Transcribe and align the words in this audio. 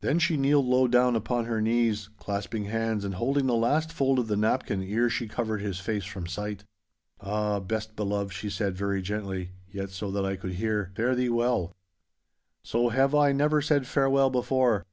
Then 0.00 0.18
she 0.18 0.38
kneeled 0.38 0.64
low 0.64 0.88
down 0.88 1.14
upon 1.14 1.44
her 1.44 1.60
knees, 1.60 2.08
clasping 2.16 2.64
hands 2.64 3.04
and 3.04 3.16
holding 3.16 3.44
the 3.44 3.54
last 3.54 3.92
fold 3.92 4.18
of 4.18 4.26
the 4.26 4.34
napkin 4.34 4.82
ere 4.82 5.10
she 5.10 5.28
covered 5.28 5.60
his 5.60 5.78
face 5.78 6.06
from 6.06 6.26
sight. 6.26 6.64
'Ah, 7.20 7.60
best 7.60 7.94
beloved,' 7.94 8.32
she 8.32 8.48
said 8.48 8.78
very 8.78 9.02
gently, 9.02 9.50
yet 9.70 9.90
so 9.90 10.10
that 10.10 10.24
I 10.24 10.36
could 10.36 10.52
hear, 10.52 10.90
'fare 10.96 11.14
thee 11.14 11.28
well! 11.28 11.76
So 12.62 12.88
have 12.88 13.14
I 13.14 13.32
never 13.32 13.60
said 13.60 13.86
farewell 13.86 14.30
before. 14.30 14.86